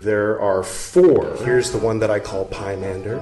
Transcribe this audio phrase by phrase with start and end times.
[0.00, 1.36] There are four.
[1.44, 3.20] Here's the one that I call Pymander.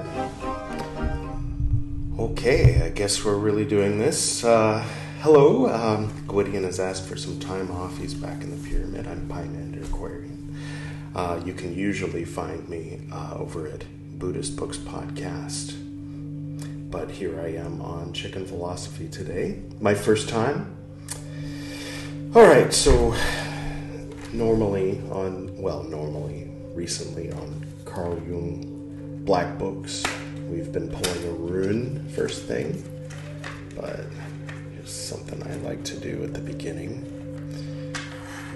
[2.17, 4.45] Okay, I guess we're really doing this.
[4.45, 4.85] Uh,
[5.19, 7.97] hello, um, Gwydion has asked for some time off.
[7.97, 9.07] He's back in the pyramid.
[9.07, 10.55] I'm Pymander Aquarian.
[11.13, 13.83] Uh, you can usually find me uh, over at
[14.17, 15.73] Buddhist Books Podcast.
[16.89, 19.61] But here I am on Chicken Philosophy today.
[19.81, 20.77] My first time.
[22.33, 23.13] All right, so
[24.31, 30.03] normally on, well, normally, recently on Carl Jung Black Books,
[30.49, 32.83] we've been pulling a rune first thing,
[33.75, 34.01] but
[34.77, 37.05] it's something I like to do at the beginning.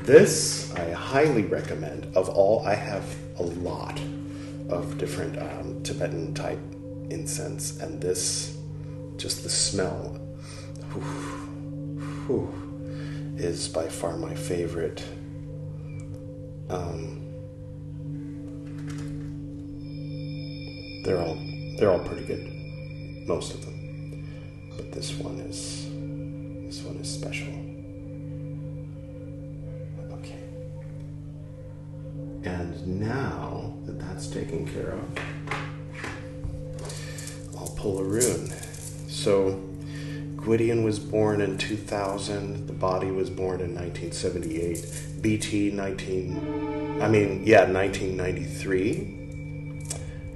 [0.04, 2.16] This I highly recommend.
[2.16, 3.06] Of all, I have
[3.40, 4.00] a lot
[4.70, 6.60] of different um, Tibetan type
[7.10, 8.58] incense, and this,
[9.18, 10.20] just the smell,
[10.92, 11.02] whew,
[12.26, 15.04] whew, is by far my favorite.
[16.70, 17.33] Um,
[21.04, 21.38] they're all
[21.78, 24.28] they're all pretty good, most of them,
[24.76, 25.86] but this one is
[26.66, 27.54] this one is special.
[30.14, 30.44] Okay,
[32.44, 35.04] and now that that's taken care of,
[37.58, 38.48] I'll pull a rune.
[39.08, 39.60] So.
[40.44, 42.68] Gwydion was born in 2000.
[42.68, 45.22] The body was born in 1978.
[45.22, 47.02] BT 19.
[47.02, 49.23] I mean, yeah, 1993.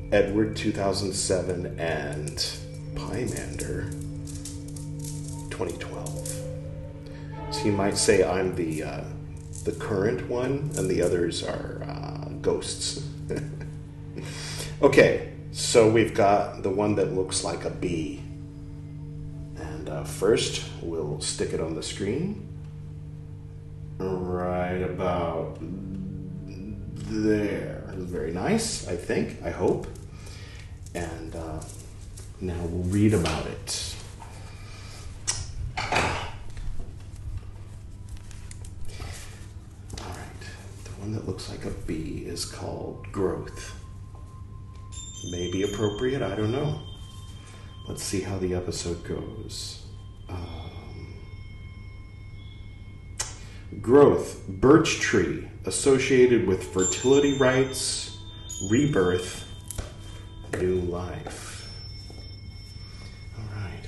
[0.10, 2.38] Edward 2007 and
[2.96, 3.92] Pymander
[5.52, 6.28] 2012.
[7.52, 9.04] So you might say I'm the uh,
[9.66, 13.06] the current one, and the others are uh, ghosts.
[14.82, 18.22] okay, so we've got the one that looks like a bee.
[19.58, 22.48] And uh, first, we'll stick it on the screen.
[23.98, 25.58] Right about
[27.10, 27.84] there.
[27.88, 29.88] Very nice, I think, I hope.
[30.98, 31.60] And uh,
[32.42, 33.96] now we'll read about it.
[35.78, 35.94] All
[40.08, 40.44] right,
[40.86, 43.76] the one that looks like a bee is called growth.
[45.30, 46.80] May be appropriate, I don't know.
[47.88, 49.86] Let's see how the episode goes.
[50.30, 51.14] Um,
[53.82, 58.18] growth, birch tree, associated with fertility rites,
[58.68, 59.47] rebirth,
[60.54, 61.70] new life.
[63.38, 63.86] All right.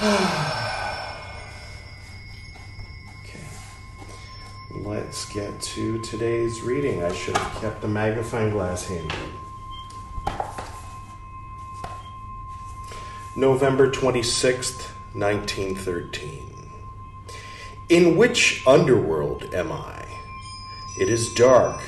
[3.20, 3.46] okay.
[4.84, 7.02] Let's get to today's reading.
[7.02, 9.14] I should have kept the magnifying glass handy.
[13.36, 16.48] November 26th, 1913.
[17.88, 20.04] In which underworld am I?
[20.98, 21.80] It is dark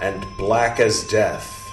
[0.00, 1.70] and black as death.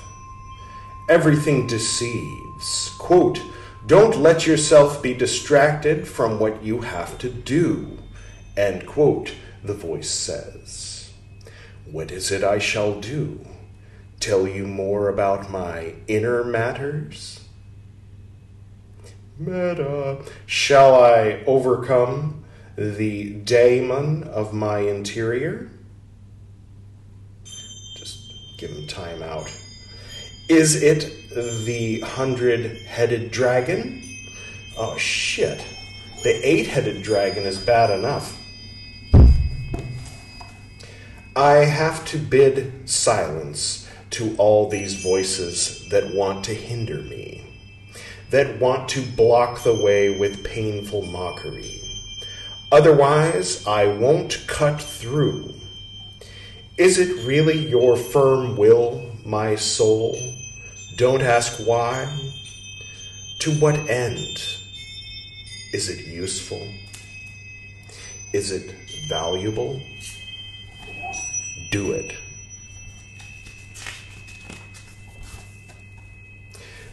[1.10, 2.96] Everything deceives.
[2.98, 3.42] Quote,
[3.86, 7.98] Don't let yourself be distracted from what you have to do.
[8.58, 9.34] End quote,
[9.64, 11.12] the voice says.
[11.86, 13.46] What is it I shall do?
[14.20, 17.42] Tell you more about my inner matters?
[19.38, 20.24] Meta.
[20.46, 22.44] Shall I overcome
[22.78, 25.70] the daemon of my interior?
[28.58, 29.52] Give him time out.
[30.48, 34.04] Is it the hundred headed dragon?
[34.78, 35.66] Oh shit.
[36.24, 38.42] The eight headed dragon is bad enough.
[41.36, 47.46] I have to bid silence to all these voices that want to hinder me
[48.30, 51.82] that want to block the way with painful mockery.
[52.72, 55.54] Otherwise, I won't cut through.
[56.78, 60.14] Is it really your firm will, my soul?
[60.98, 62.06] Don't ask why.
[63.40, 64.38] To what end?
[65.72, 66.62] Is it useful?
[68.34, 68.76] Is it
[69.08, 69.80] valuable?
[71.72, 72.14] Do it.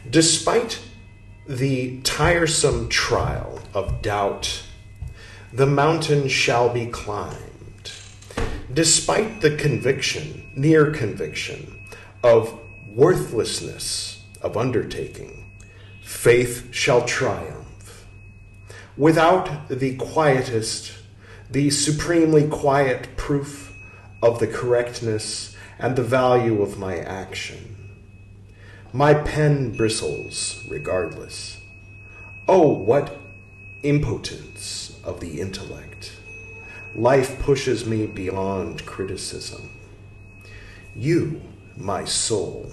[0.09, 0.81] Despite
[1.49, 4.63] the tiresome trial of doubt,
[5.53, 7.52] the mountain shall be climbed.
[8.73, 11.79] Despite the conviction, near conviction,
[12.23, 12.59] of
[12.89, 15.45] worthlessness of undertaking,
[16.03, 18.07] faith shall triumph.
[18.97, 20.93] Without the quietest,
[21.51, 23.75] the supremely quiet proof
[24.23, 27.77] of the correctness and the value of my action,
[28.93, 31.61] my pen bristles regardless.
[32.49, 33.19] Oh, what
[33.83, 36.13] impotence of the intellect!
[36.95, 39.71] Life pushes me beyond criticism.
[40.95, 41.41] You,
[41.77, 42.73] my soul,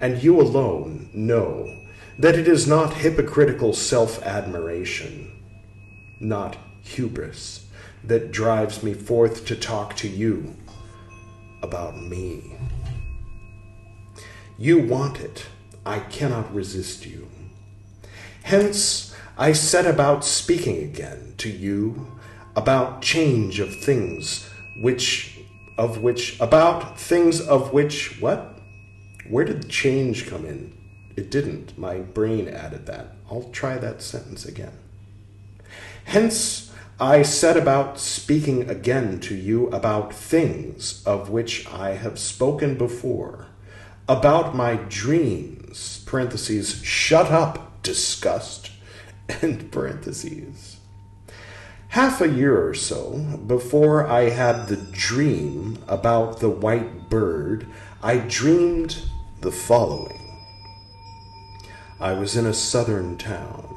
[0.00, 1.76] and you alone know
[2.18, 5.30] that it is not hypocritical self admiration,
[6.20, 7.66] not hubris,
[8.04, 10.56] that drives me forth to talk to you
[11.62, 12.56] about me.
[14.58, 15.46] You want it.
[15.84, 17.28] I cannot resist you.
[18.42, 22.06] Hence, I set about speaking again to you
[22.56, 25.38] about change of things which
[25.78, 28.58] of which about things of which what?
[29.28, 30.76] Where did change come in?
[31.16, 31.78] It didn't.
[31.78, 33.14] My brain added that.
[33.30, 34.72] I'll try that sentence again.
[36.04, 36.70] Hence
[37.00, 43.46] i set about speaking again to you about things of which i have spoken before
[44.06, 48.70] about my dreams parentheses shut up disgust
[49.40, 50.69] end parentheses
[51.90, 57.66] half a year or so before I had the dream about the white bird,
[58.00, 59.02] I dreamed
[59.40, 60.16] the following.
[61.98, 63.76] I was in a southern town,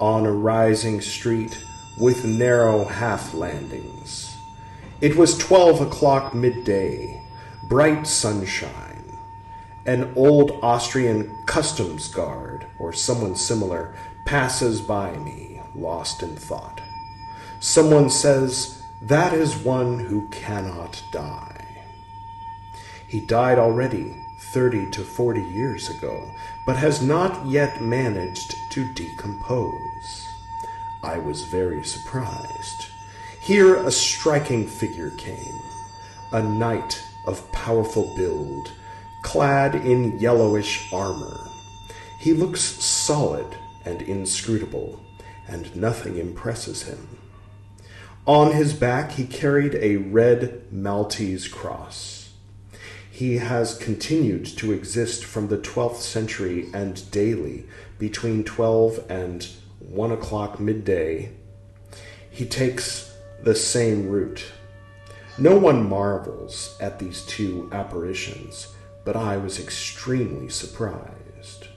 [0.00, 1.62] on a rising street
[2.00, 4.34] with narrow half landings.
[5.02, 7.22] It was twelve o'clock midday,
[7.68, 9.04] bright sunshine.
[9.84, 16.80] An old Austrian customs guard, or someone similar, passes by me, lost in thought.
[17.60, 21.66] Someone says, That is one who cannot die.
[23.08, 24.14] He died already
[24.52, 26.30] 30 to 40 years ago,
[26.66, 30.24] but has not yet managed to decompose.
[31.02, 32.86] I was very surprised.
[33.40, 35.60] Here a striking figure came,
[36.32, 38.72] a knight of powerful build,
[39.22, 41.50] clad in yellowish armor.
[42.20, 45.00] He looks solid and inscrutable,
[45.48, 47.17] and nothing impresses him.
[48.28, 52.34] On his back, he carried a red Maltese cross.
[53.10, 57.64] He has continued to exist from the 12th century and daily
[57.98, 59.48] between 12 and
[59.78, 61.32] 1 o'clock midday.
[62.28, 64.44] He takes the same route.
[65.38, 68.74] No one marvels at these two apparitions,
[69.06, 71.68] but I was extremely surprised.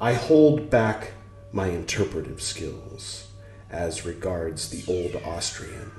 [0.00, 1.12] I hold back
[1.52, 3.27] my interpretive skills
[3.70, 5.90] as regards the old Austrian.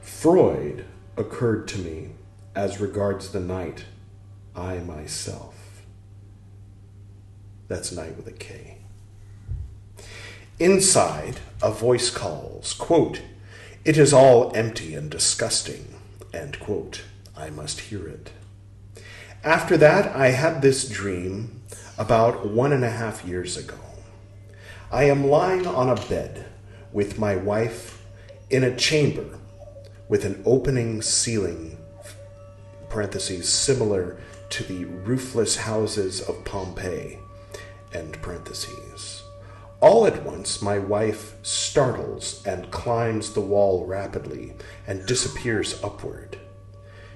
[0.00, 0.84] Freud
[1.16, 2.10] occurred to me
[2.54, 3.84] as regards the knight
[4.54, 5.82] I myself.
[7.68, 8.78] That's night with a K.
[10.60, 13.22] Inside, a voice calls, quote,
[13.84, 15.94] It is all empty and disgusting,
[16.32, 17.02] end quote.
[17.36, 18.30] I must hear it.
[19.42, 21.62] After that, I had this dream
[21.98, 23.78] about one and a half years ago.
[24.90, 26.44] I am lying on a bed
[26.92, 28.04] with my wife
[28.50, 29.38] in a chamber
[30.08, 31.78] with an opening ceiling,
[32.90, 34.18] parentheses, similar
[34.50, 37.18] to the roofless houses of Pompeii,
[37.92, 39.22] end parentheses.
[39.80, 44.54] All at once, my wife startles and climbs the wall rapidly
[44.86, 46.38] and disappears upward.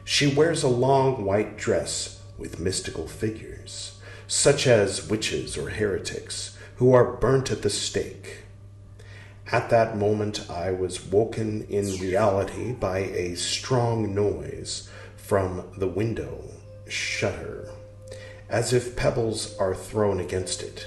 [0.04, 6.94] She wears a long white dress with mystical figures, such as witches or heretics who
[6.94, 8.44] are burnt at the stake.
[9.50, 16.44] At that moment, I was woken in reality by a strong noise from the window
[16.86, 17.68] shutter,
[18.48, 20.86] as if pebbles are thrown against it.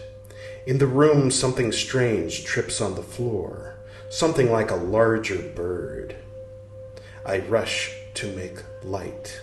[0.66, 3.76] In the room, something strange trips on the floor,
[4.10, 6.16] something like a larger bird.
[7.26, 9.42] I rush to make light.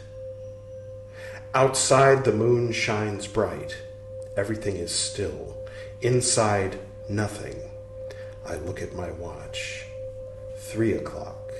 [1.54, 3.76] Outside, the moon shines bright.
[4.36, 5.57] Everything is still.
[6.00, 6.78] Inside,
[7.08, 7.60] nothing.
[8.46, 9.84] I look at my watch.
[10.56, 11.52] Three o'clock.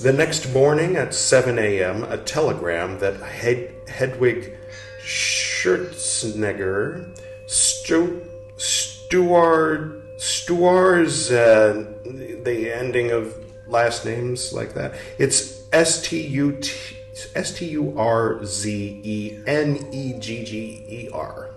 [0.00, 4.56] The next morning at 7 a.m., a telegram that Hed- Hedwig
[5.00, 7.14] Scherzenegger,
[7.46, 8.22] Stu-
[8.56, 13.36] Stuart, Stuars, uh, the ending of
[13.68, 14.94] last names like that.
[15.18, 16.96] It's S T U T
[17.34, 21.53] S T U R Z E N E G G E R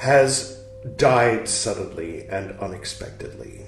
[0.00, 0.58] has
[0.96, 3.60] died suddenly and unexpectedly.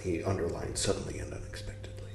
[0.00, 2.08] He underlined suddenly and unexpectedly.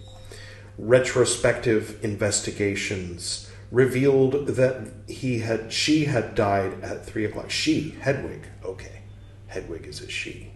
[0.80, 7.52] Retrospective investigations revealed that he had she had died at three o'clock.
[7.52, 9.02] She, Hedwig, okay.
[9.46, 10.50] Hedwig is a she.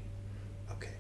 [0.72, 0.94] Okay.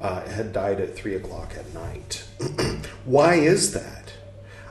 [0.00, 2.24] Uh, had died at three o'clock at night.
[3.04, 4.14] Why is that?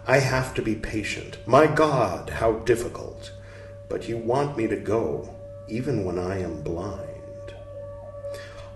[0.08, 1.38] I have to be patient.
[1.46, 3.34] My God, how difficult.
[3.88, 5.36] But you want me to go
[5.70, 7.06] even when I am blind.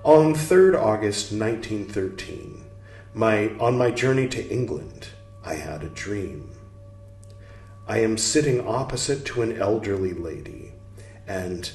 [0.03, 2.65] On 3rd August 1913,
[3.13, 5.07] my, on my journey to England,
[5.45, 6.51] I had a dream.
[7.87, 10.73] I am sitting opposite to an elderly lady
[11.27, 11.71] and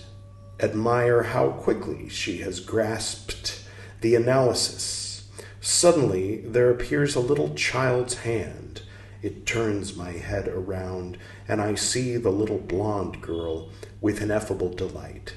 [0.60, 3.62] admire how quickly she has grasped
[4.00, 5.28] the analysis.
[5.60, 8.82] Suddenly, there appears a little child's hand.
[9.22, 13.70] It turns my head around, and I see the little blonde girl
[14.00, 15.34] with ineffable delight.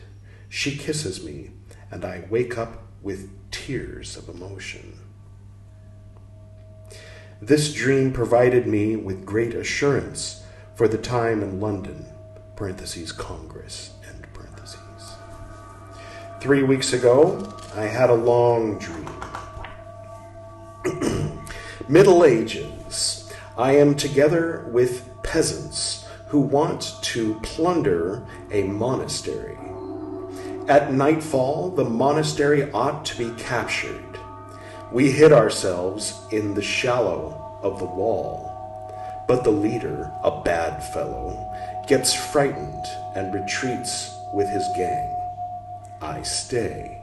[0.49, 1.51] She kisses me,
[1.89, 4.99] and I wake up with tears of emotion.
[7.41, 10.43] This dream provided me with great assurance
[10.75, 12.05] for the time in London,
[12.55, 15.15] parentheses, Congress, end parentheses.
[16.39, 19.09] Three weeks ago, I had a long dream.
[21.89, 23.31] Middle Ages.
[23.57, 26.00] I am together with peasants
[26.31, 29.57] who want to plunder a monastery.
[30.69, 34.17] At nightfall, the monastery ought to be captured.
[34.93, 38.47] We hid ourselves in the shallow of the wall.
[39.27, 41.35] But the leader, a bad fellow,
[41.85, 45.13] gets frightened and retreats with his gang.
[46.01, 47.01] I stay.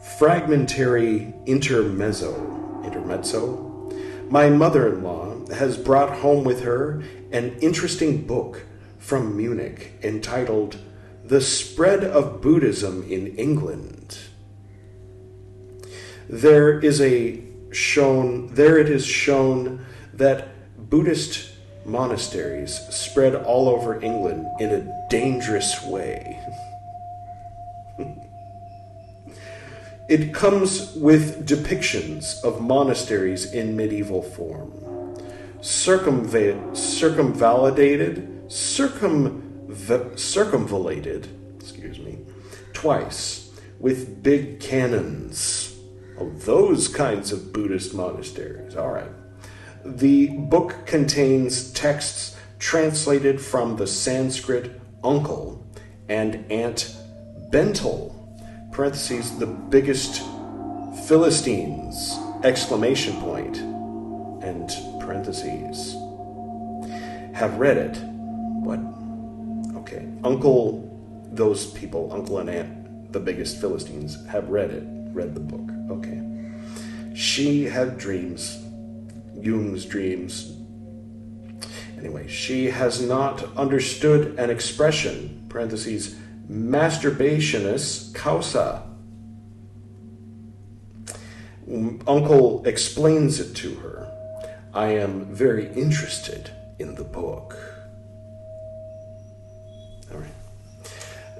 [0.00, 3.92] Fragmentary intermezzo, intermezzo.
[4.30, 7.02] My mother in law has brought home with her
[7.32, 8.62] an interesting book
[8.98, 10.78] from Munich entitled
[11.24, 14.18] The Spread of Buddhism in England.
[16.28, 17.42] There is a
[17.72, 20.48] shown there it is shown that
[20.90, 21.50] Buddhist
[21.84, 26.38] monasteries spread all over England in a dangerous way.
[30.08, 34.72] it comes with depictions of monasteries in medieval form,
[35.60, 39.68] circumva- circumvalidated, circum,
[40.16, 42.18] circumvallated, excuse me,
[42.72, 45.76] twice with big cannons.
[46.18, 48.76] Oh, those kinds of Buddhist monasteries.
[48.76, 49.10] All right.
[49.84, 55.66] The book contains texts translated from the Sanskrit uncle
[56.08, 56.94] and aunt
[57.50, 58.14] Bentel,
[58.72, 60.22] parentheses, the biggest
[61.06, 63.58] Philistines, exclamation point,
[64.42, 64.70] and
[65.10, 65.94] parentheses,
[67.34, 67.96] have read it.
[68.62, 68.78] What?
[69.80, 70.06] Okay.
[70.22, 70.86] Uncle,
[71.32, 75.68] those people, uncle and aunt, the biggest Philistines, have read it, read the book.
[75.90, 76.22] Okay.
[77.12, 78.56] She had dreams
[79.34, 80.52] Jung's dreams.
[81.98, 86.14] Anyway, she has not understood an expression, parentheses,
[86.48, 88.82] masturbationis causa.
[92.06, 94.09] Uncle explains it to her.
[94.72, 97.58] I am very interested in the book.
[100.12, 100.30] All right.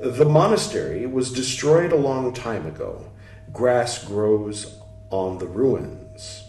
[0.03, 3.05] The monastery was destroyed a long time ago.
[3.53, 6.45] Grass grows on the ruins.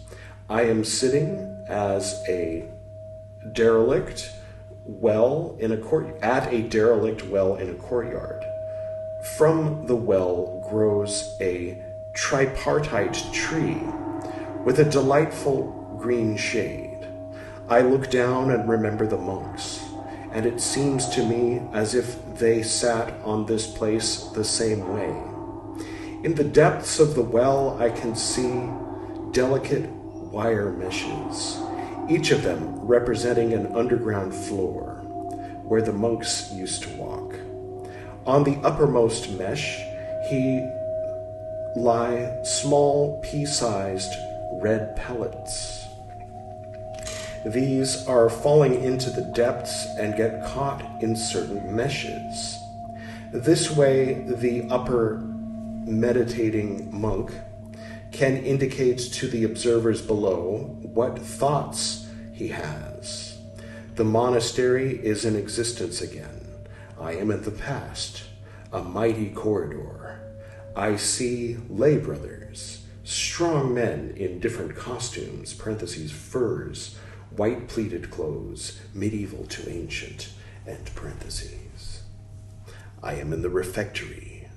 [0.50, 2.68] I am sitting as a
[3.52, 4.32] derelict
[4.84, 8.42] well in a court at a derelict well in a courtyard.
[9.38, 11.80] From the well grows a
[12.14, 13.80] tripartite tree
[14.64, 16.98] with a delightful green shade.
[17.68, 19.80] I look down and remember the monks,
[20.32, 25.14] and it seems to me as if they sat on this place the same way.
[26.24, 28.68] In the depths of the well, I can see
[29.30, 31.58] delicate wire meshes,
[32.10, 34.96] each of them representing an underground floor
[35.62, 37.34] where the monks used to walk.
[38.26, 39.78] On the uppermost mesh,
[40.28, 40.68] he
[41.76, 44.12] lie small pea sized
[44.60, 45.82] red pellets.
[47.44, 52.56] These are falling into the depths and get caught in certain meshes.
[53.32, 55.18] This way, the upper
[55.84, 57.32] meditating monk
[58.12, 63.38] can indicate to the observers below what thoughts he has.
[63.96, 66.46] The monastery is in existence again.
[67.00, 68.22] I am in the past,
[68.72, 70.20] a mighty corridor.
[70.76, 76.96] I see lay brothers, strong men in different costumes, parentheses, furs,
[77.36, 80.32] white pleated clothes, medieval to ancient,
[80.66, 82.02] end parentheses.
[83.02, 84.48] I am in the refectory,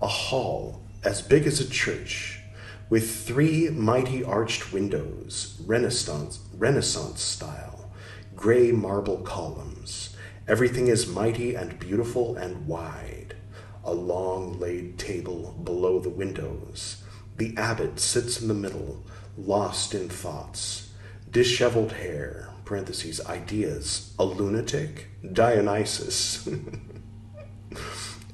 [0.00, 2.40] a hall as big as a church
[2.88, 7.90] with three mighty arched windows, Renaissance, Renaissance style,
[8.34, 10.16] gray marble columns.
[10.48, 13.36] Everything is mighty and beautiful and wide.
[13.84, 17.02] A long laid table below the windows.
[17.36, 19.04] The abbot sits in the middle,
[19.38, 20.89] lost in thoughts.
[21.30, 26.48] Disheveled hair, parentheses, ideas, a lunatic, Dionysus.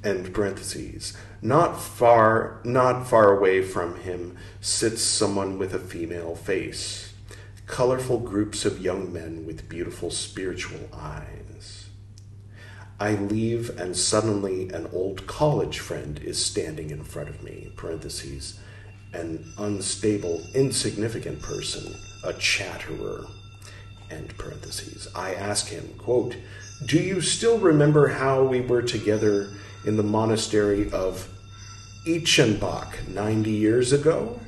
[0.07, 1.17] end parentheses.
[1.43, 7.13] Not far, not far away from him sits someone with a female face.
[7.67, 11.87] Colorful groups of young men with beautiful spiritual eyes.
[12.99, 17.73] I leave, and suddenly an old college friend is standing in front of me.
[17.77, 18.59] Parentheses.
[19.13, 21.95] An unstable, insignificant person,
[22.27, 23.27] a chatterer.
[24.11, 25.09] End parentheses.
[25.15, 26.37] I ask him, quote,
[26.85, 29.51] Do you still remember how we were together
[29.85, 31.29] in the monastery of
[32.07, 34.41] Eichenbach 90 years ago?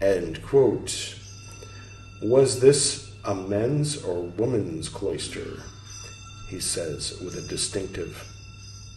[0.00, 1.16] End quote.
[2.22, 5.62] Was this a men's or woman's cloister?
[6.48, 8.22] He says with a distinctive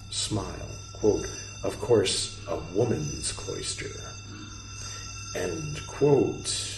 [0.10, 0.70] smile.
[1.00, 1.26] Quote,
[1.64, 3.90] of course, a woman's cloister.
[5.36, 6.75] End quote.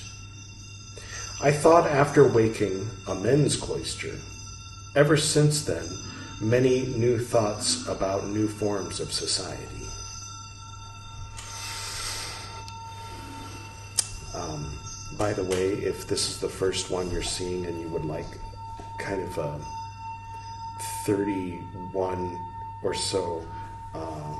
[1.39, 4.15] I thought after waking a men's cloister.
[4.96, 5.88] Ever since then,
[6.41, 9.86] many new thoughts about new forms of society.
[14.34, 14.79] Um,
[15.20, 18.39] by the way, if this is the first one you're seeing and you would like
[18.98, 19.60] kind of a
[21.06, 22.39] 31
[22.82, 23.46] or so
[23.94, 24.36] uh,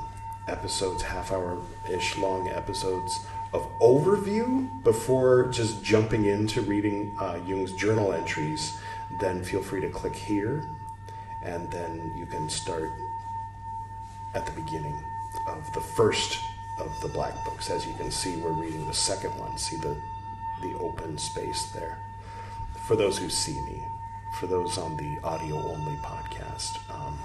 [0.48, 3.12] episodes, half hour ish long episodes
[3.52, 8.78] of overview before just jumping into reading uh, Jung's journal entries,
[9.20, 10.68] then feel free to click here
[11.42, 12.90] and then you can start
[14.34, 14.94] at the beginning
[15.46, 16.38] of the first
[16.78, 17.70] of the black books.
[17.70, 19.56] As you can see, we're reading the second one.
[19.56, 19.96] See the
[20.62, 21.98] the open space there.
[22.86, 23.80] For those who see me,
[24.40, 27.18] for those on the audio only podcast, um,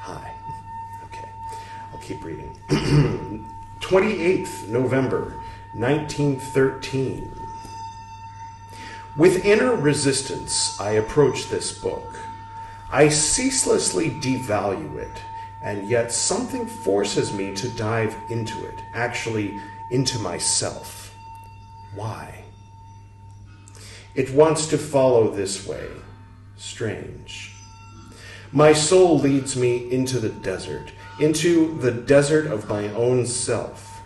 [0.00, 0.32] hi.
[1.04, 1.28] Okay,
[1.92, 2.58] I'll keep reading.
[3.86, 5.32] 28th November
[5.74, 7.30] 1913.
[9.16, 12.18] With inner resistance, I approach this book.
[12.90, 15.22] I ceaselessly devalue it,
[15.62, 19.56] and yet something forces me to dive into it, actually,
[19.92, 21.14] into myself.
[21.94, 22.42] Why?
[24.16, 25.86] It wants to follow this way.
[26.56, 27.52] Strange.
[28.50, 34.02] My soul leads me into the desert, into the desert of my own self.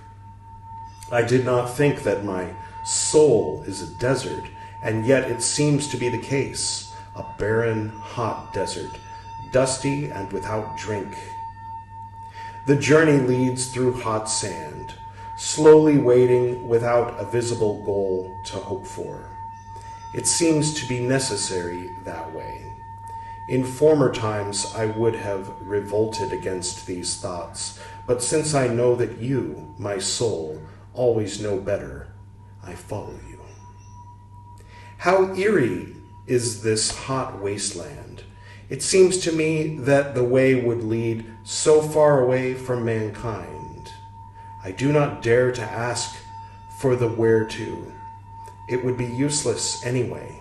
[1.11, 4.44] I did not think that my soul is a desert
[4.83, 8.90] and yet it seems to be the case a barren, hot desert,
[9.53, 11.12] dusty and without drink.
[12.66, 14.94] The journey leads through hot sand,
[15.37, 19.29] slowly wading without a visible goal to hope for.
[20.14, 22.69] It seems to be necessary that way.
[23.50, 29.18] In former times, I would have revolted against these thoughts, but since I know that
[29.18, 30.62] you, my soul,
[30.94, 32.12] always know better,
[32.62, 33.40] I follow you.
[34.98, 35.96] How eerie
[36.28, 38.22] is this hot wasteland?
[38.68, 43.88] It seems to me that the way would lead so far away from mankind.
[44.62, 46.14] I do not dare to ask
[46.78, 47.92] for the where to.
[48.68, 50.40] It would be useless anyway.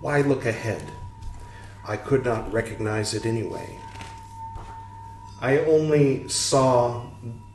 [0.00, 0.84] Why look ahead?
[1.88, 3.78] I could not recognize it anyway.
[5.40, 7.06] I only saw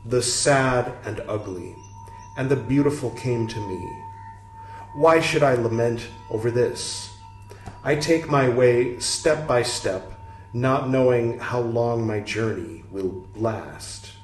[0.04, 1.76] the sad and ugly,
[2.36, 4.02] and the beautiful came to me.
[4.96, 7.16] Why should I lament over this?
[7.84, 10.12] I take my way step by step,
[10.52, 14.14] not knowing how long my journey will last.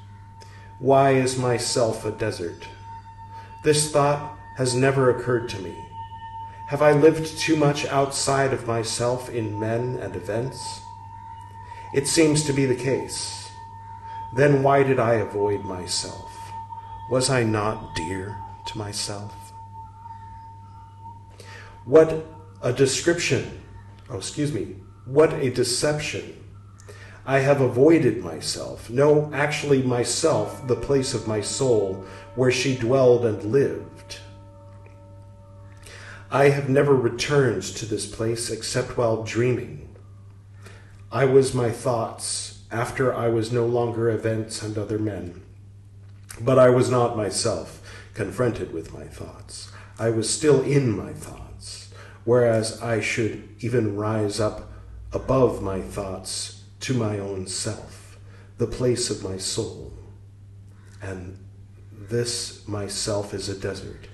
[0.81, 2.66] Why is myself a desert?
[3.62, 5.77] This thought has never occurred to me.
[6.71, 10.81] Have I lived too much outside of myself in men and events?
[11.93, 13.51] It seems to be the case.
[14.37, 16.31] Then why did I avoid myself?
[17.11, 19.35] Was I not dear to myself?
[21.87, 22.25] What
[22.63, 23.63] a description.
[24.09, 24.77] Oh, excuse me.
[25.07, 26.37] What a deception.
[27.27, 28.89] I have avoided myself.
[28.89, 32.05] No, actually, myself, the place of my soul,
[32.37, 34.00] where she dwelled and lived.
[36.31, 39.97] I have never returned to this place except while dreaming.
[41.11, 45.43] I was my thoughts after I was no longer events and other men.
[46.40, 47.83] But I was not myself,
[48.14, 49.73] confronted with my thoughts.
[49.99, 51.40] I was still in my thoughts
[52.25, 54.71] whereas I should even rise up
[55.12, 58.19] above my thoughts to my own self,
[58.59, 59.93] the place of my soul.
[61.03, 61.38] And
[61.93, 64.07] this myself is a desert,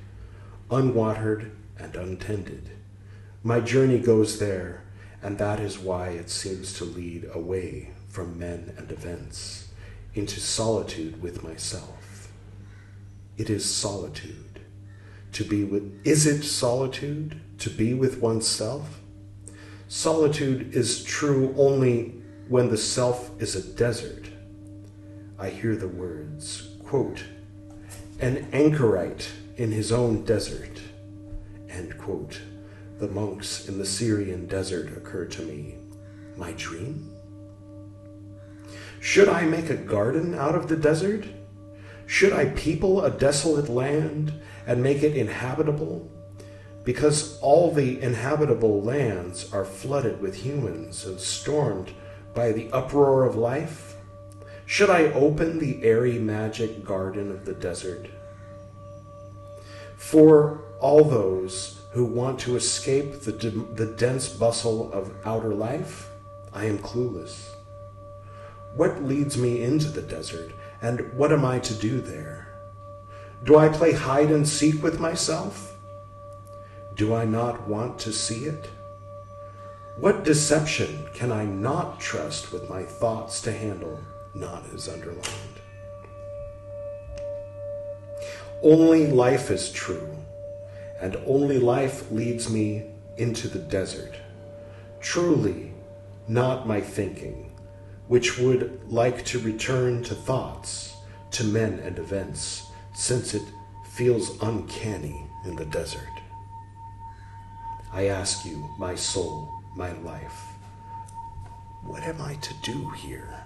[0.71, 2.71] unwatered and untended.
[3.43, 4.83] My journey goes there,
[5.23, 9.69] and that is why it seems to lead away from men and events
[10.15, 12.29] into solitude with myself.
[13.37, 14.61] It is solitude
[15.33, 16.01] to be with.
[16.05, 19.01] Is it solitude to be with oneself?
[19.89, 22.15] Solitude is true only
[22.49, 24.31] when the self is a desert.
[25.39, 27.25] I hear the words, quote,
[28.21, 30.81] an anchorite in his own desert,
[31.77, 32.41] end quote.
[32.99, 35.75] The monks in the Syrian desert occur to me.
[36.37, 37.13] My dream?
[39.01, 41.27] Should I make a garden out of the desert?
[42.07, 44.33] Should I people a desolate land
[44.67, 46.11] and make it inhabitable?
[46.85, 51.93] Because all the inhabitable lands are flooded with humans and stormed
[52.35, 53.97] by the uproar of life?
[54.65, 58.09] Should I open the airy magic garden of the desert?
[59.97, 66.11] For all those who want to escape the, the dense bustle of outer life,
[66.53, 67.55] I am clueless.
[68.75, 72.49] What leads me into the desert, and what am I to do there?
[73.45, 75.75] Do I play hide and seek with myself?
[76.95, 78.71] Do I not want to see it?
[79.97, 83.99] What deception can I not trust with my thoughts to handle?
[84.35, 85.25] Not as underlined.
[88.63, 90.09] Only life is true,
[91.01, 92.85] and only life leads me
[93.19, 94.15] into the desert.
[95.01, 95.73] Truly,
[96.29, 97.53] not my thinking,
[98.09, 100.95] which would like to return to thoughts,
[101.33, 103.43] to men and events, since it
[103.95, 106.03] feels uncanny in the desert.
[107.93, 110.47] I ask you, my soul, my life,
[111.83, 113.45] what am I to do here?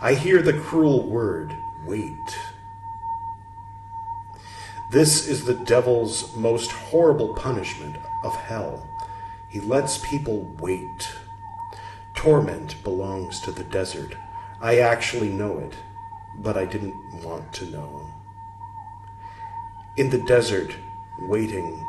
[0.00, 1.54] I hear the cruel word,
[1.86, 2.38] wait.
[4.90, 8.88] This is the devil's most horrible punishment of hell.
[9.48, 11.12] He lets people wait.
[12.16, 14.16] Torment belongs to the desert.
[14.60, 15.74] I actually know it,
[16.38, 18.04] but I didn't want to know.
[19.96, 20.74] In the desert,
[21.20, 21.86] waiting.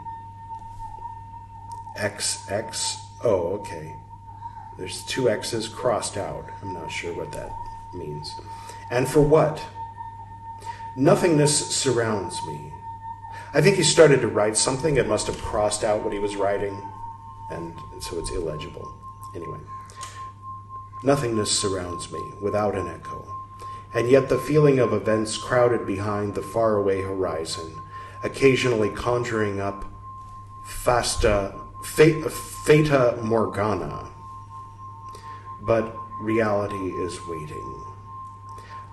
[1.98, 2.98] XX.
[3.24, 3.96] Oh, okay.
[4.78, 6.46] There's two X's crossed out.
[6.62, 7.52] I'm not sure what that
[7.96, 8.32] means.
[8.92, 9.60] And for what?
[10.96, 12.72] Nothingness surrounds me.
[13.54, 16.38] I think he started to write something and must have crossed out what he was
[16.38, 16.82] writing,
[17.50, 18.94] and so it's illegible.
[19.36, 19.60] Anyway,
[21.04, 23.28] nothingness surrounds me without an echo,
[23.94, 27.76] and yet the feeling of events crowded behind the faraway horizon,
[28.24, 29.84] occasionally conjuring up
[30.64, 34.08] fasta, fata morgana.
[35.62, 37.84] But reality is waiting.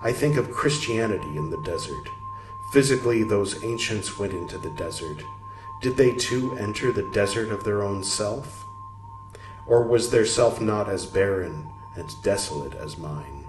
[0.01, 2.09] I think of Christianity in the desert.
[2.71, 5.23] Physically, those ancients went into the desert.
[5.81, 8.65] Did they too enter the desert of their own self?
[9.65, 13.45] Or was their self not as barren and desolate as mine?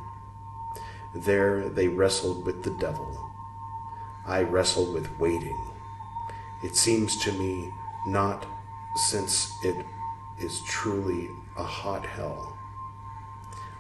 [1.15, 3.31] There they wrestled with the devil.
[4.27, 5.59] I wrestled with waiting.
[6.63, 7.71] It seems to me
[8.07, 8.47] not
[8.97, 9.85] since it
[10.39, 12.57] is truly a hot hell.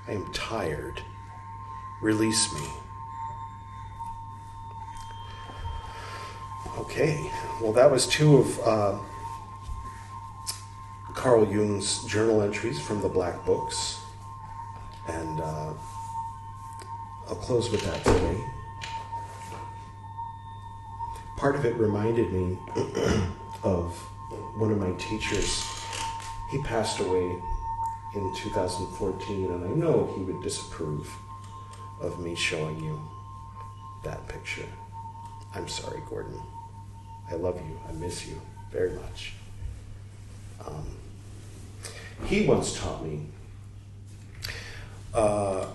[0.08, 1.02] I am tired
[2.00, 2.66] Release me.
[6.80, 8.98] Okay, well, that was two of uh,
[11.12, 14.00] Carl Jung's journal entries from the Black Books.
[15.06, 15.74] And uh,
[17.28, 18.40] I'll close with that today.
[21.36, 22.58] Part of it reminded me
[23.62, 23.94] of
[24.56, 25.62] one of my teachers.
[26.50, 27.42] He passed away
[28.14, 31.14] in 2014, and I know he would disapprove
[32.00, 32.98] of me showing you
[34.02, 34.68] that picture.
[35.54, 36.40] I'm sorry, Gordon.
[37.30, 37.80] I love you.
[37.88, 38.40] I miss you
[38.72, 39.34] very much.
[40.66, 40.86] Um,
[42.26, 43.26] he once taught me
[45.14, 45.66] uh,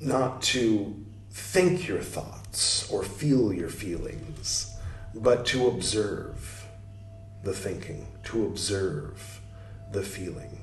[0.00, 0.94] not to
[1.30, 4.74] think your thoughts or feel your feelings,
[5.14, 6.64] but to observe
[7.42, 9.40] the thinking, to observe
[9.92, 10.62] the feeling.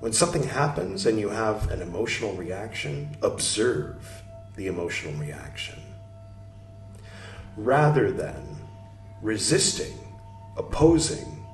[0.00, 4.22] When something happens and you have an emotional reaction, observe
[4.56, 5.81] the emotional reaction.
[7.56, 8.56] Rather than
[9.20, 9.98] resisting,
[10.56, 11.44] opposing,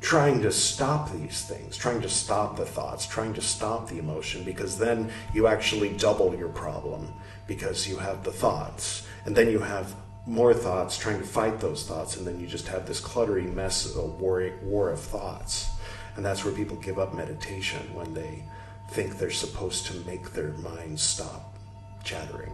[0.00, 4.42] trying to stop these things, trying to stop the thoughts, trying to stop the emotion,
[4.44, 7.12] because then you actually double your problem
[7.46, 9.94] because you have the thoughts, and then you have
[10.26, 13.90] more thoughts trying to fight those thoughts, and then you just have this cluttery mess,
[13.90, 15.68] of a war, war of thoughts.
[16.16, 18.44] And that's where people give up meditation when they
[18.90, 21.56] think they're supposed to make their minds stop
[22.04, 22.52] chattering.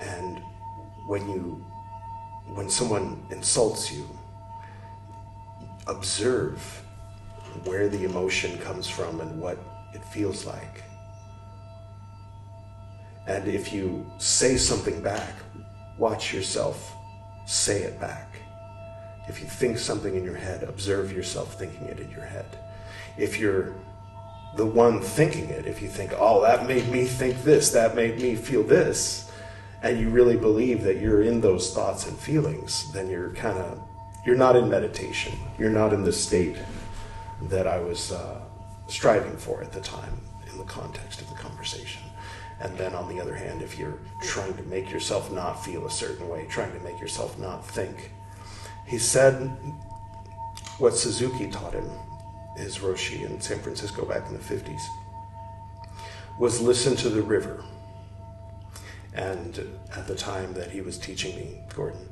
[0.00, 0.42] And
[1.06, 1.64] when you
[2.54, 4.08] when someone insults you,
[5.86, 6.60] observe
[7.64, 9.58] where the emotion comes from and what
[9.94, 10.82] it feels like.
[13.26, 15.34] And if you say something back,
[15.98, 16.94] watch yourself
[17.46, 18.36] say it back.
[19.28, 22.46] If you think something in your head, observe yourself thinking it in your head.
[23.18, 23.74] If you're
[24.56, 28.20] the one thinking it, if you think, oh, that made me think this, that made
[28.20, 29.30] me feel this,
[29.82, 33.80] and you really believe that you're in those thoughts and feelings, then you're kind of,
[34.24, 35.38] you're not in meditation.
[35.58, 36.56] You're not in the state
[37.42, 38.40] that I was uh,
[38.88, 42.02] striving for at the time in the context of the conversation.
[42.60, 45.90] And then on the other hand, if you're trying to make yourself not feel a
[45.90, 48.12] certain way, trying to make yourself not think,
[48.86, 49.34] he said
[50.78, 51.88] what Suzuki taught him,
[52.56, 54.80] his Roshi in San Francisco back in the 50s,
[56.38, 57.62] was listen to the river.
[59.16, 62.08] And at the time that he was teaching me, Gordon,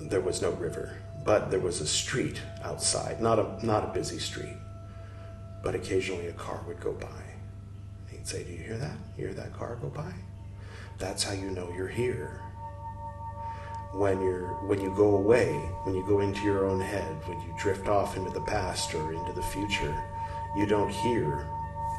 [0.00, 4.18] there was no river, but there was a street outside, not a, not a busy
[4.18, 4.56] street,
[5.62, 7.22] but occasionally a car would go by.
[8.10, 8.96] He'd say, Do you hear that?
[9.16, 10.12] You hear that car go by?
[10.98, 12.42] That's how you know you're here
[13.92, 15.52] when you're when you go away,
[15.84, 19.12] when you go into your own head, when you drift off into the past or
[19.12, 19.96] into the future,
[20.56, 21.46] you don't hear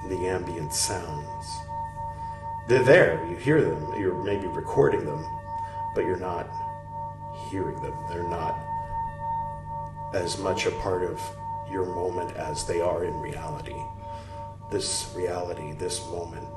[0.07, 1.45] the ambient sounds.
[2.69, 5.25] They're there, you hear them, you're maybe recording them,
[5.95, 6.47] but you're not
[7.49, 7.95] hearing them.
[8.09, 8.59] They're not
[10.13, 11.19] as much a part of
[11.71, 13.75] your moment as they are in reality.
[14.69, 16.47] This reality, this moment,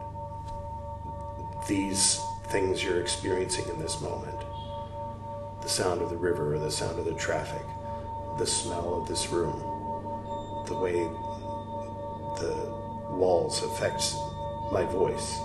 [1.66, 4.38] these things you're experiencing in this moment
[5.62, 7.62] the sound of the river the sound of the traffic,
[8.37, 9.59] the smell of this room,
[10.66, 10.92] the way
[12.38, 12.55] the
[13.16, 14.14] walls affects
[14.70, 15.38] my voice,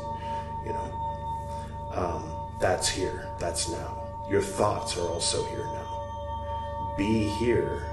[0.65, 1.91] you know.
[1.93, 2.23] Um,
[2.59, 4.03] that's here, that's now.
[4.29, 6.95] Your thoughts are also here now.
[6.97, 7.83] Be here,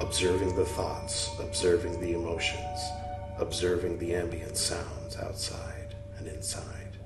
[0.00, 2.80] observing the thoughts, observing the emotions,
[3.38, 6.98] observing the ambient sounds outside and inside,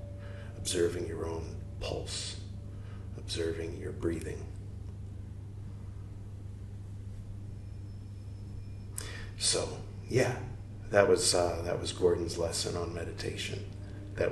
[0.58, 2.36] observing your own pulse
[3.26, 4.38] observing your breathing.
[9.36, 9.68] So,
[10.08, 10.36] yeah,
[10.90, 13.64] that was uh, that was Gordon's lesson on meditation.
[14.16, 14.30] That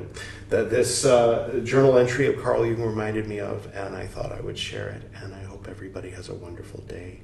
[0.49, 4.41] that this uh, journal entry of Carl Jung reminded me of, and I thought I
[4.41, 5.03] would share it.
[5.23, 7.21] And I hope everybody has a wonderful day.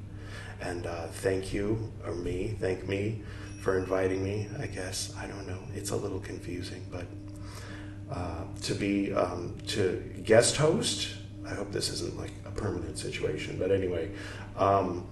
[0.60, 3.22] And uh, thank you, or me, thank me
[3.60, 4.48] for inviting me.
[4.58, 5.60] I guess I don't know.
[5.74, 7.06] It's a little confusing, but
[8.10, 11.16] uh, to be um, to guest host
[11.50, 13.56] I hope this isn't like a permanent situation.
[13.58, 14.10] But anyway,
[14.56, 15.06] um,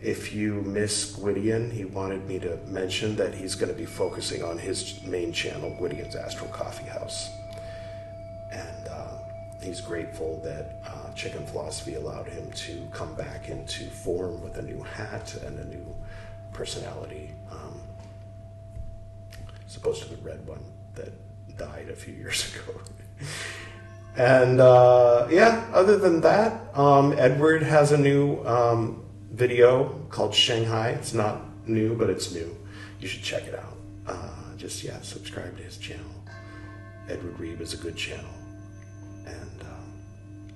[0.00, 4.44] if you miss Gwydion, he wanted me to mention that he's going to be focusing
[4.44, 7.28] on his main channel, Gwydion's Astral Coffee House.
[8.52, 9.18] And uh,
[9.60, 14.62] he's grateful that uh, Chicken Philosophy allowed him to come back into form with a
[14.62, 15.84] new hat and a new
[16.52, 17.80] personality, um,
[19.66, 20.62] as opposed to the red one
[20.94, 21.12] that
[21.56, 22.80] died a few years ago.
[24.16, 30.90] And uh, yeah, other than that, um, Edward has a new um, video called Shanghai.
[30.90, 32.56] It's not new, but it's new.
[33.00, 33.76] You should check it out.
[34.06, 36.04] Uh, just, yeah, subscribe to his channel.
[37.08, 38.30] Edward Reeb is a good channel.
[39.26, 40.52] And um,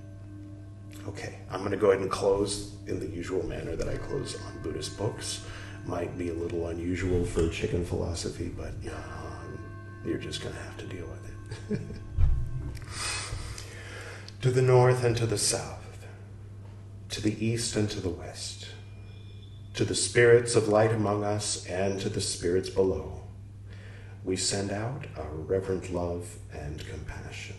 [1.08, 4.40] okay, I'm going to go ahead and close in the usual manner that I close
[4.40, 5.44] on Buddhist books.
[5.86, 8.92] Might be a little unusual for chicken philosophy, but yeah,
[10.04, 11.80] you're just going to have to deal with it.
[14.42, 16.06] to the north and to the south,
[17.10, 18.61] to the east and to the west,
[19.74, 23.22] to the spirits of light among us and to the spirits below,
[24.24, 27.56] we send out our reverent love and compassion.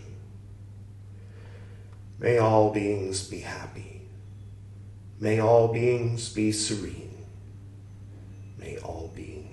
[2.19, 4.02] May all beings be happy.
[5.19, 7.26] May all beings be serene.
[8.58, 9.52] May all beings be